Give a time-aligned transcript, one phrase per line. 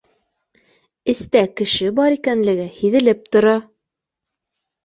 [1.13, 3.55] Эстә кеше бар икәнлеге һиҙелеп тора